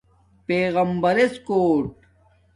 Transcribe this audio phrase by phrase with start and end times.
[0.47, 1.85] پیغمبرژ کݸٹ